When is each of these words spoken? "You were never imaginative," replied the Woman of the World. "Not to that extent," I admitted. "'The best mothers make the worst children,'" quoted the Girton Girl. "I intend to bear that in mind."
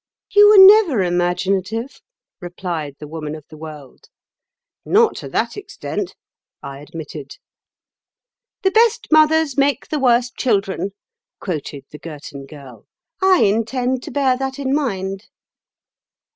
"You 0.31 0.49
were 0.49 0.57
never 0.65 1.03
imaginative," 1.03 2.01
replied 2.39 2.95
the 2.99 3.07
Woman 3.07 3.35
of 3.35 3.45
the 3.51 3.55
World. 3.57 4.05
"Not 4.83 5.15
to 5.17 5.29
that 5.29 5.55
extent," 5.55 6.15
I 6.63 6.79
admitted. 6.79 7.35
"'The 8.63 8.71
best 8.71 9.11
mothers 9.11 9.59
make 9.59 9.89
the 9.89 9.99
worst 9.99 10.35
children,'" 10.35 10.93
quoted 11.39 11.85
the 11.91 11.99
Girton 11.99 12.47
Girl. 12.47 12.87
"I 13.21 13.41
intend 13.43 14.01
to 14.01 14.09
bear 14.11 14.35
that 14.37 14.57
in 14.57 14.73
mind." 14.73 15.25